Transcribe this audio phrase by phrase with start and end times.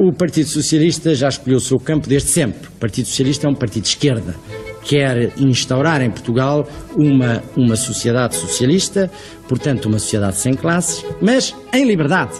[0.00, 2.68] O Partido Socialista já escolheu o seu campo desde sempre.
[2.68, 4.36] O Partido Socialista é um partido de esquerda.
[4.84, 9.10] Quer instaurar em Portugal uma, uma sociedade socialista,
[9.48, 12.32] portanto, uma sociedade sem classes, mas em liberdade.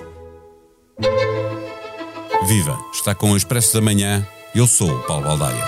[2.46, 2.78] Viva!
[2.94, 4.24] Está com o Expresso da Manhã.
[4.54, 5.64] Eu sou o Paulo Baldaia.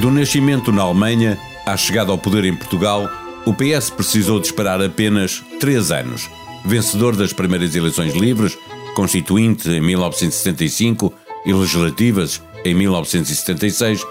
[0.00, 3.08] Do nascimento na Alemanha à chegada ao poder em Portugal,
[3.46, 6.28] o PS precisou de esperar apenas três anos.
[6.64, 8.58] Vencedor das primeiras eleições livres,
[8.96, 11.14] constituinte em 1975
[11.46, 14.04] e legislativas em 1976,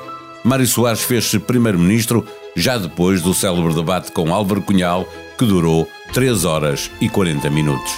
[0.43, 5.05] Mário Soares fez-se primeiro-ministro já depois do célebre debate com Álvaro Cunhal,
[5.38, 7.91] que durou 3 horas e 40 minutos.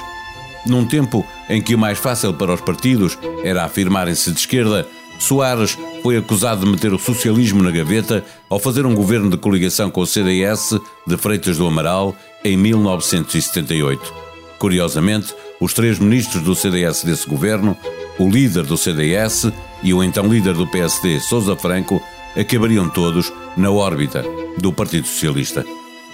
[0.66, 4.88] Num tempo em que o mais fácil para os partidos era afirmarem-se de esquerda,
[5.20, 9.90] Soares foi acusado de meter o socialismo na gaveta ao fazer um governo de coligação
[9.90, 14.14] com o CDS de Freitas do Amaral em 1978.
[14.60, 17.76] Curiosamente, os três ministros do CDS desse governo,
[18.20, 19.52] o líder do CDS
[19.84, 22.02] e o então líder do PSD, Sousa Franco,
[22.36, 24.24] acabariam todos na órbita
[24.58, 25.66] do Partido Socialista.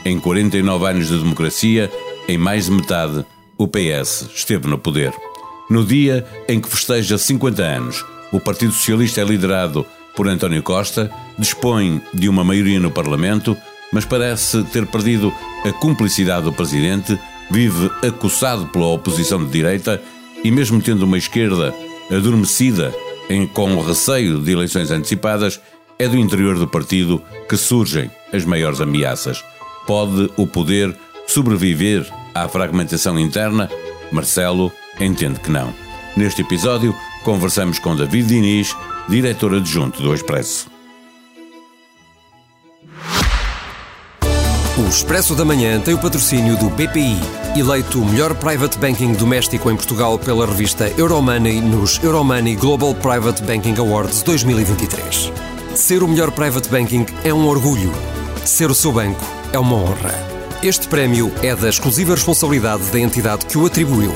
[0.05, 1.91] Em 49 anos de democracia,
[2.27, 3.25] em mais de metade,
[3.57, 5.13] o PS esteve no poder.
[5.69, 11.09] No dia em que festeja 50 anos, o Partido Socialista é liderado por António Costa,
[11.37, 13.55] dispõe de uma maioria no Parlamento,
[13.91, 15.31] mas parece ter perdido
[15.63, 17.17] a cumplicidade do Presidente,
[17.51, 20.01] vive acossado pela oposição de direita
[20.43, 21.73] e, mesmo tendo uma esquerda
[22.11, 22.93] adormecida
[23.29, 25.61] em, com receio de eleições antecipadas,
[25.99, 29.43] é do interior do partido que surgem as maiores ameaças.
[29.85, 30.95] Pode o poder
[31.27, 33.69] sobreviver à fragmentação interna?
[34.11, 35.71] Marcelo entende que não.
[36.17, 38.75] Neste episódio, conversamos com David Diniz,
[39.09, 40.71] diretor adjunto do Expresso.
[44.77, 47.19] O Expresso da Manhã tem o patrocínio do BPI,
[47.55, 53.43] eleito o melhor private banking doméstico em Portugal pela revista Euromoney nos Euromoney Global Private
[53.43, 55.31] Banking Awards 2023.
[55.75, 57.91] Ser o melhor private banking é um orgulho.
[58.45, 60.13] Ser o seu banco é uma honra.
[60.63, 64.11] Este prémio é da exclusiva responsabilidade da entidade que o atribuiu.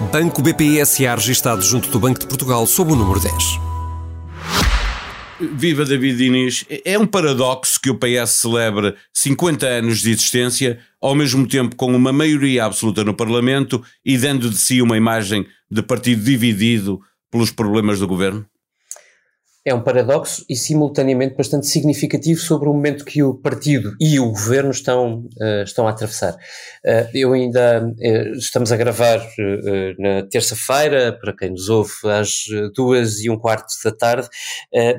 [0.00, 3.32] Banco BPI SA registado junto do Banco de Portugal sob o número 10.
[5.54, 6.66] Viva David Diniz.
[6.84, 11.94] É um paradoxo que o PS celebre 50 anos de existência, ao mesmo tempo com
[11.96, 17.50] uma maioria absoluta no Parlamento e dando de si uma imagem de partido dividido pelos
[17.50, 18.46] problemas do governo?
[19.66, 24.30] É um paradoxo e simultaneamente bastante significativo sobre o momento que o partido e o
[24.30, 26.34] governo estão, uh, estão a atravessar.
[26.34, 29.26] Uh, eu ainda uh, estamos a gravar
[29.98, 32.44] na terça-feira, para quem nos ouve, às
[32.76, 34.28] duas e um quarto da tarde.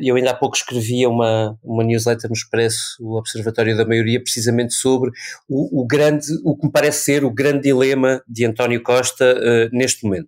[0.02, 4.74] eu ainda há pouco escrevia uma, uma newsletter no Expresso, o Observatório da Maioria, precisamente
[4.74, 5.12] sobre
[5.48, 10.04] o, o grande, o que me parece ser o grande dilema de António Costa neste
[10.04, 10.28] momento.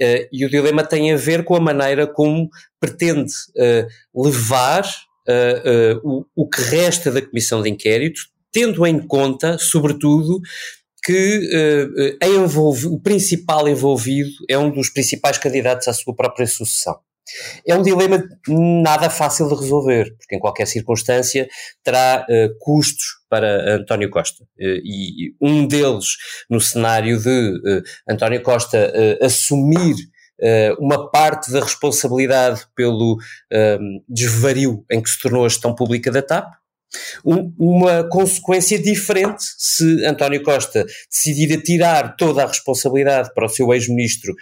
[0.00, 2.48] E o dilema tem a ver com a maneira como
[2.80, 4.84] pretende uh, levar
[5.28, 8.20] uh, o, o que resta da comissão de inquérito,
[8.52, 10.40] tendo em conta, sobretudo,
[11.04, 11.38] que
[12.18, 16.98] uh, o principal envolvido é um dos principais candidatos à sua própria sucessão.
[17.66, 21.48] É um dilema nada fácil de resolver, porque em qualquer circunstância
[21.82, 24.44] terá uh, custos para António Costa.
[24.44, 26.16] Uh, e um deles,
[26.48, 29.94] no cenário de uh, António Costa assumir
[30.40, 33.18] uh, uma parte da responsabilidade pelo
[34.08, 36.52] desvario em que se tornou a gestão pública da TAP,
[37.24, 43.72] um, uma consequência diferente se António Costa decidir tirar toda a responsabilidade para o seu
[43.72, 44.34] ex-ministro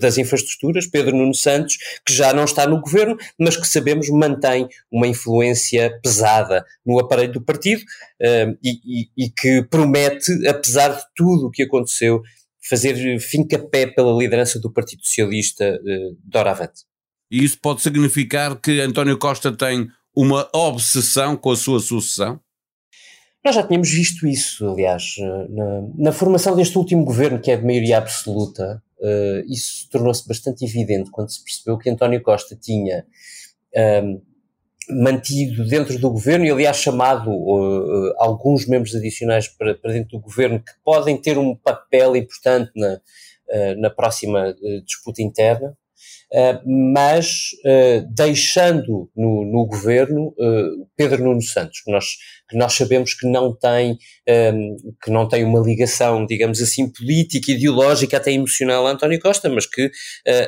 [0.00, 4.68] das infraestruturas, Pedro Nuno Santos, que já não está no governo, mas que sabemos mantém
[4.90, 11.02] uma influência pesada no aparelho do partido uh, e, e, e, que promete, apesar de
[11.14, 12.22] tudo o que aconteceu,
[12.68, 16.86] fazer fim-capé pela liderança do Partido Socialista uh, doravante.
[17.30, 19.88] E isso pode significar que António Costa tem
[20.20, 22.40] uma obsessão com a sua sucessão?
[23.44, 27.56] Nós já tínhamos visto isso, aliás, eh, na, na formação deste último governo, que é
[27.56, 33.06] de maioria absoluta, uh, isso tornou-se bastante evidente quando se percebeu que António Costa tinha
[33.76, 34.20] um, ehm,
[34.90, 40.20] mantido dentro do governo e, aliás, chamado uh, alguns membros adicionais para, para, dentro do
[40.20, 44.52] governo que podem ter um papel importante na, uh, na próxima
[44.84, 45.76] disputa interna,
[46.66, 47.50] mas
[48.10, 50.34] deixando no, no governo
[50.96, 52.04] Pedro Nuno Santos, que nós,
[52.48, 53.98] que nós sabemos que não tem,
[54.54, 59.48] um, que não tem uma ligação, digamos assim, política, ideológica, até emocional a António Costa,
[59.48, 59.90] mas que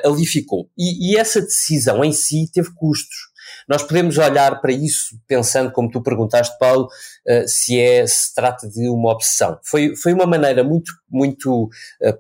[0.05, 0.69] ali ficou.
[0.77, 3.31] E, e essa decisão em si teve custos
[3.69, 6.89] nós podemos olhar para isso pensando, como tu perguntaste, Paulo,
[7.47, 9.59] se, é, se trata de uma obsessão.
[9.63, 11.69] Foi, foi uma maneira muito, muito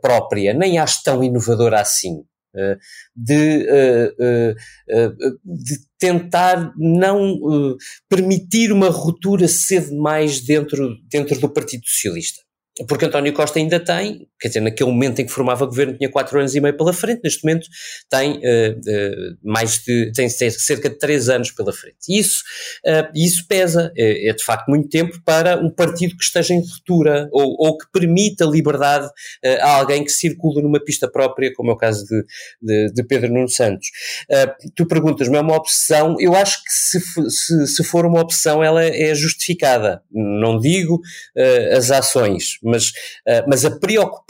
[0.00, 2.22] própria, nem acho tão inovadora assim,
[3.14, 3.66] de,
[5.44, 7.76] de tentar não
[8.08, 12.42] permitir uma ruptura cedo demais dentro, dentro do Partido Socialista.
[12.88, 16.38] Porque António Costa ainda tem, quer dizer, naquele momento em que formava governo tinha quatro
[16.38, 17.68] anos e meio pela frente, neste momento
[18.08, 21.96] tem uh, uh, mais de, tem cerca de três anos pela frente.
[22.08, 22.42] Isso,
[22.86, 26.60] uh, isso pesa, é, é, de facto muito tempo para um partido que esteja em
[26.60, 29.08] ruptura ou, ou que permita liberdade
[29.60, 32.24] a alguém que circula numa pista própria, como é o caso de,
[32.62, 33.88] de, de Pedro Nuno Santos.
[34.74, 36.16] tu perguntas-me, é uma opção?
[36.18, 40.02] Eu acho que se, se, se, for uma opção ela é justificada.
[40.10, 41.00] Não digo
[41.76, 42.92] as ações, mas,
[43.46, 44.29] mas a preocupação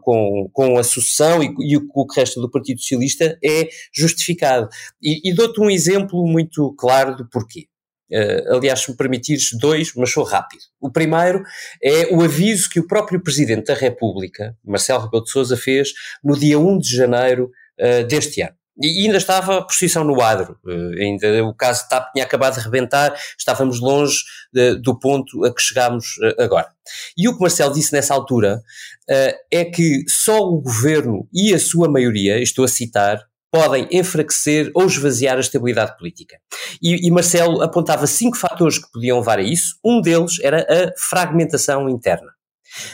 [0.00, 4.68] com, com a sucessão e, e o que resta do Partido Socialista é justificado.
[5.02, 7.66] E, e dou-te um exemplo muito claro do porquê.
[8.10, 10.62] Uh, aliás, se me permitires, dois, mas sou rápido.
[10.80, 11.42] O primeiro
[11.82, 15.92] é o aviso que o próprio Presidente da República, Marcelo Rebelo de Sousa, fez
[16.24, 18.54] no dia 1 de janeiro uh, deste ano.
[18.80, 22.60] E ainda estava a posição no adro, uh, ainda o caso TAP tinha acabado de
[22.60, 24.18] rebentar, estávamos longe
[24.52, 26.68] de, do ponto a que chegámos uh, agora.
[27.16, 28.62] E o que Marcelo disse nessa altura
[29.10, 33.20] uh, é que só o governo e a sua maioria, estou a citar,
[33.50, 36.36] podem enfraquecer ou esvaziar a estabilidade política.
[36.82, 39.78] E, e, Marcelo apontava cinco fatores que podiam levar a isso.
[39.84, 42.28] Um deles era a fragmentação interna.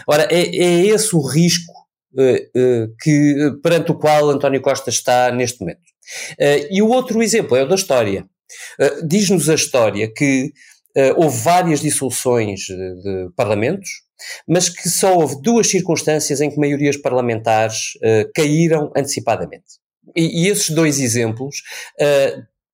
[0.07, 1.84] Ora, é, é esse o risco
[3.00, 5.81] que, perante o qual António Costa está neste momento.
[6.70, 8.26] E o outro exemplo é o da história.
[9.06, 10.52] Diz-nos a história que
[11.16, 13.88] houve várias dissoluções de, parlamentos,
[14.49, 17.99] mas que só houve duas circunstâncias em que maiorias parlamentares
[18.34, 19.64] caíram antecipadamente.
[20.16, 21.62] E, esses dois exemplos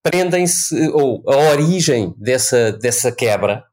[0.03, 3.65] prendem-se, ou a origem dessa, dessa quebra,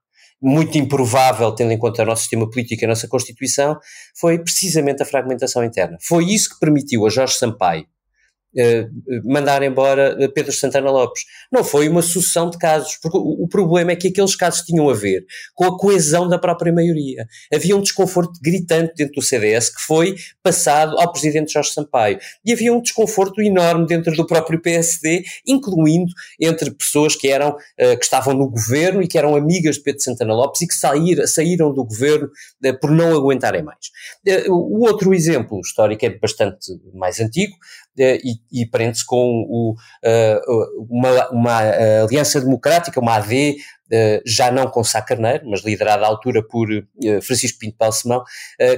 [0.42, 3.78] muito improvável, tendo em conta o nosso sistema político e a nossa Constituição,
[4.16, 5.98] foi precisamente a fragmentação interna.
[6.02, 7.86] Foi isso que permitiu a Jorge Sampaio
[9.24, 11.24] mandar embora Pedro Santana Lopes.
[11.52, 14.94] Não foi uma sucessão de casos, porque o, problema é que aqueles casos tinham a
[14.94, 17.28] ver com a coesão da própria maioria.
[17.54, 22.20] Havia um desconforto gritante dentro do CDS que foi passado ao presidente Jorge Sampaio.
[22.46, 27.98] E havia um desconforto enorme dentro do próprio PSD, incluindo entre pessoas que eram, uh,
[27.98, 31.74] que estavam no governo e que eram amigas de Pedro Santana Lopes e que saíram
[31.74, 32.28] do governo
[32.66, 33.78] uh, por não aguentarem mais.
[34.48, 37.54] o outro exemplo histórico é bastante mais antigo,
[37.87, 40.40] eh, e, e prende-se com o, eh,
[40.90, 43.58] uma, uma eh, aliança democrática, uma AD,
[44.26, 46.68] já não com Sá Carneiro, mas liderada à altura por
[47.22, 48.22] Francisco Pinto Balsemão,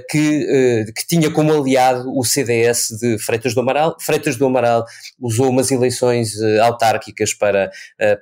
[0.08, 3.98] que, que tinha como aliado o CDS de Freitas do Amaral.
[4.00, 4.86] Freitas do Amaral
[5.20, 7.72] usou umas eleições autárquicas para,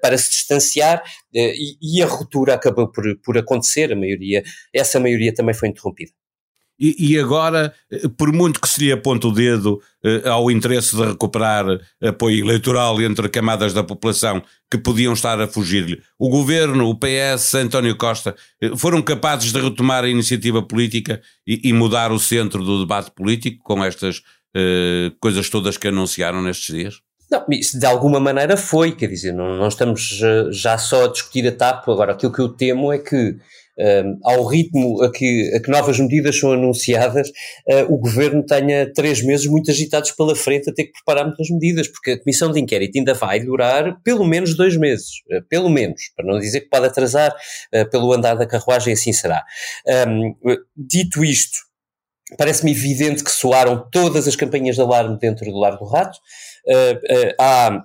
[0.02, 1.04] para se distanciar
[1.34, 4.42] e, e a ruptura acabou por, por acontecer, a maioria,
[4.74, 6.17] essa maioria também foi interrompida.
[6.80, 10.96] E, e, agora, eh, por muito que se lhe aponte o dedo eh, ao interesse
[10.96, 11.66] de recuperar
[12.02, 17.56] apoio eleitoral entre camadas da população que podiam estar a fugir-lhe, o governo, o PS,
[17.56, 22.64] António Costa, eh, foram capazes de retomar a iniciativa política e, e mudar o centro
[22.64, 24.22] do debate político com estas
[24.56, 27.02] eh, coisas todas que anunciaram nestes dias?
[27.30, 30.22] Não, isso de alguma maneira foi, quer dizer, não, não estamos
[30.52, 33.36] já só a discutir a TAP, agora aquilo que eu temo é que
[34.24, 39.24] ao ritmo a que, a que, novas medidas são anunciadas, uh, o governo tenha três
[39.24, 42.60] meses muito agitados pela frente a ter que preparar muitas medidas, porque a comissão de
[42.60, 46.70] inquérito ainda vai durar pelo menos dois meses, uh, pelo menos, para não dizer que
[46.70, 49.44] pode atrasar uh, pelo andar da carruagem, assim será.
[50.08, 50.36] Um,
[50.76, 51.60] dito isto,
[52.38, 56.18] parece-me evidente que soaram todas as campanhas de alarme dentro do Lar do Rato.
[57.40, 57.84] há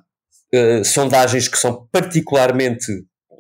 [0.84, 2.86] sondagens que são particularmente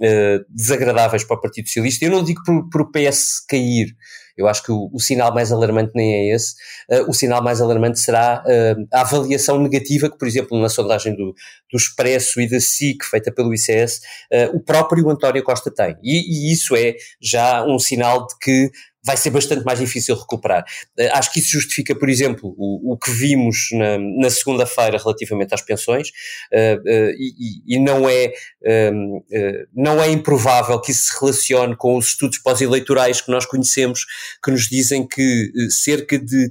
[0.02, 2.04] uh, desagradáveis para o Partido Socialista.
[2.04, 3.94] Eu não digo por, por o PS cair,
[4.36, 6.54] eu acho que o, o, sinal mais alarmante nem é esse.
[6.90, 11.14] Uh, o sinal mais alarmante será uh, a avaliação negativa que, por exemplo, na sondagem
[11.14, 11.34] do,
[11.70, 14.00] do Expresso e da SIC, feita pelo ICS,
[14.32, 15.96] uh, o próprio António Costa tem.
[16.02, 18.70] E, e, isso é já um sinal de que
[19.04, 20.64] vai ser bastante mais difícil recuperar.
[20.98, 25.54] Uh, acho que isso justifica, por exemplo, o, o que vimos na, na segunda-feira relativamente
[25.54, 26.08] às pensões,
[26.52, 28.32] uh, uh, e, e, não é,
[28.92, 29.22] um,
[29.74, 34.06] não é improvável que isso se relacione com os estudos pós-eleitorais que nós conhecemos,
[34.42, 36.50] que nos dizem que cerca de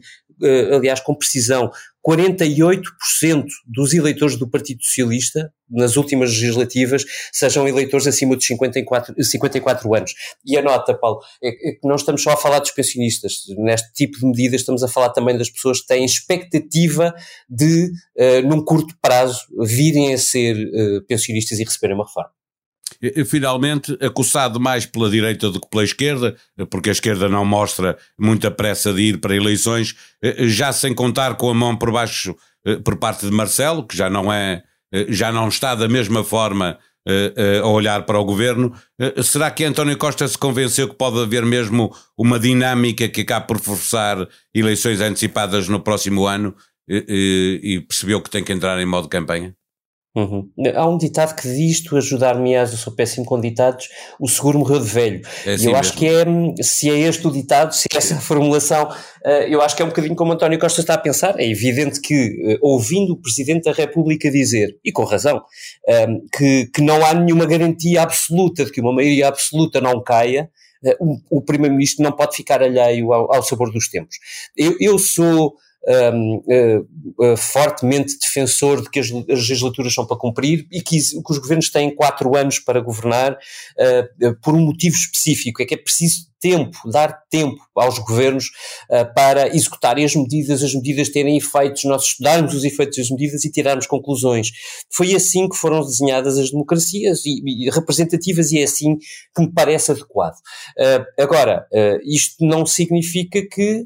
[0.75, 1.71] aliás, com precisão,
[2.05, 9.95] 48% dos eleitores do Partido Socialista, nas últimas legislativas, sejam eleitores acima dos 54, 54
[9.95, 10.13] anos.
[10.45, 13.43] E a nota, Paulo, é que não estamos só a falar dos pensionistas.
[13.57, 17.13] Neste tipo de medidas estamos a falar também das pessoas que têm expectativa
[17.49, 22.31] de, uh, num curto prazo, virem a ser uh, pensionistas e receberem uma reforma.
[23.25, 26.35] Finalmente acossado mais pela direita do que pela esquerda,
[26.69, 29.95] porque a esquerda não mostra muita pressa de ir para eleições,
[30.39, 32.35] já sem contar com a mão por baixo
[32.83, 34.61] por parte de Marcelo, que já não é,
[35.09, 36.77] já não está da mesma forma
[37.63, 38.71] a olhar para o governo.
[39.23, 43.59] Será que António Costa se convenceu que pode haver mesmo uma dinâmica que acabe por
[43.59, 46.55] forçar eleições antecipadas no próximo ano
[46.87, 49.55] e percebeu que tem que entrar em modo campanha?
[50.13, 50.49] Uhum.
[50.75, 53.87] Há um ditado que diz: Tu ajudar-me-ás, eu sou péssimo com ditados,
[54.19, 55.21] o seguro morreu de velho.
[55.45, 55.75] É assim e eu mesmo.
[55.77, 56.25] acho que é,
[56.61, 59.85] se é este o ditado, se é essa a formulação, uh, eu acho que é
[59.85, 61.39] um bocadinho como António Costa está a pensar.
[61.39, 66.65] É evidente que, uh, ouvindo o Presidente da República dizer, e com razão, uh, que,
[66.73, 70.49] que não há nenhuma garantia absoluta de que uma maioria absoluta não caia,
[70.99, 74.17] o, o Primeiro-Ministro não pode ficar alheio ao, ao sabor dos tempos.
[74.57, 75.53] Eu, eu sou
[75.87, 80.99] um, uh, uh, fortemente defensor de que as, as, legislaturas são para cumprir e que,
[80.99, 85.73] que, os governos têm quatro anos para governar uh, por um motivo específico, é que
[85.73, 88.49] é preciso tempo, dar tempo aos governos
[89.13, 93.51] para executarem as medidas, as medidas terem efeitos, nós estudarmos os efeitos das medidas e
[93.51, 94.49] tirarmos conclusões.
[94.91, 98.97] Foi assim que foram desenhadas as democracias e, e representativas e é assim
[99.35, 100.37] que me parece adequado.
[101.19, 101.67] agora,
[102.03, 103.85] isto não significa que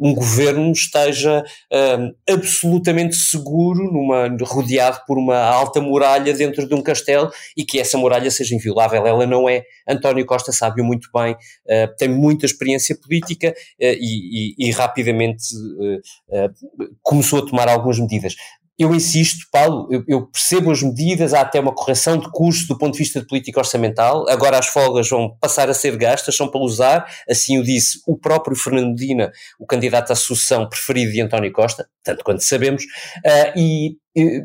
[0.00, 6.82] um governo esteja um, absolutamente seguro, numa, rodeado por uma alta muralha dentro de um
[6.82, 9.06] castelo e que essa muralha seja inviolável.
[9.06, 9.62] Ela não é.
[9.86, 15.44] António Costa sabe-o muito bem, uh, tem muita experiência política uh, e, e, e, rapidamente
[15.54, 18.34] uh, começou a tomar algumas medidas
[18.80, 22.78] eu insisto, Paulo, eu, eu, percebo as medidas, há até uma correção de custo do
[22.78, 26.48] ponto de vista de política orçamental, agora as folgas vão passar a ser gastas, são
[26.48, 31.20] para usar, assim o disse o próprio Fernando Dina, o candidato à sucessão preferido de
[31.20, 34.44] António Costa, tanto quanto sabemos, uh, e, e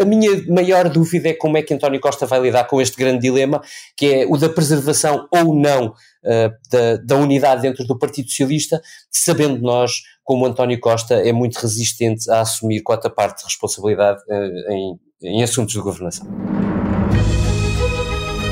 [0.00, 3.20] a minha maior dúvida é como é que António Costa vai lidar com este grande
[3.20, 3.60] dilema,
[3.96, 8.80] que é o da preservação ou não uh, da, da, unidade dentro do Partido Socialista,
[9.10, 14.72] sabendo nós como António Costa é muito resistente a assumir quanta parte de responsabilidade uh,
[14.72, 16.26] em, em assuntos de governação.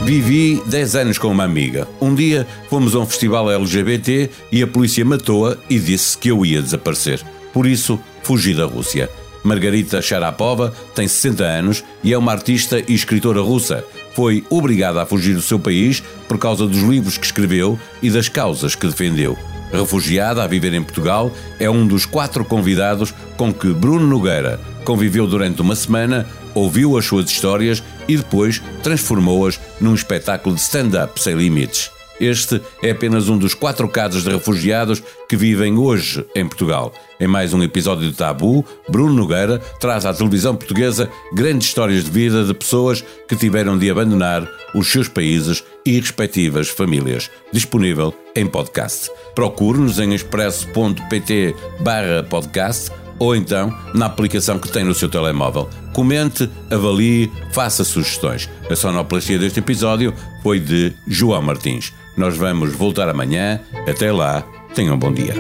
[0.04, 1.88] Vivi 10 anos com uma amiga.
[2.00, 6.46] Um dia fomos a um festival LGBT e a polícia matou-a e disse que eu
[6.46, 7.20] ia desaparecer.
[7.52, 9.11] Por isso, fugi da Rússia.
[9.47, 13.85] Margarita Sharapova tem 60 anos e é uma artista e escritora russa.
[14.15, 18.29] Foi obrigada a fugir do seu país por causa dos livros que escreveu e das
[18.29, 19.38] causas que defendeu.
[19.73, 25.26] Refugiada a viver em Portugal, é um dos quatro convidados com que Bruno Nogueira conviveu
[25.26, 31.35] durante uma semana, ouviu as suas histórias e depois transformou-as num espetáculo de stand-up sem
[31.35, 31.96] limites.
[32.20, 36.92] Este é apenas um dos quatro casos de refugiados que vivem hoje em Portugal.
[37.20, 42.11] Em mais um episódio de Tabu, Bruno Nogueira traz à televisão portuguesa grandes histórias de
[42.11, 47.30] vida de pessoas que tiveram de abandonar os seus países e respectivas famílias.
[47.52, 49.11] Disponível em podcast.
[49.35, 51.54] Procure-nos em expresso.pt
[52.28, 55.68] podcast ou então na aplicação que tem no seu telemóvel.
[55.92, 58.49] Comente, avalie, faça sugestões.
[58.70, 61.92] A sonoplastia deste episódio foi de João Martins.
[62.16, 63.61] Nós vamos voltar amanhã.
[63.87, 64.42] Até lá,
[64.75, 65.35] tenham um bom dia.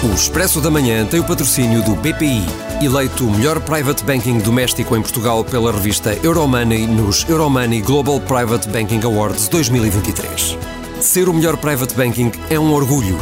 [0.00, 2.44] O Expresso da Manhã tem o patrocínio do BPI,
[2.82, 8.68] eleito o melhor private banking doméstico em Portugal pela revista Euromoney nos Euromoney Global Private
[8.68, 10.56] Banking Awards 2023.
[11.00, 13.18] Ser o melhor private banking é um orgulho.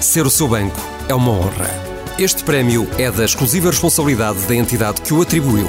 [0.00, 1.70] Ser o seu banco é uma honra.
[2.18, 5.68] Este prémio é da exclusiva responsabilidade da entidade que o atribuiu.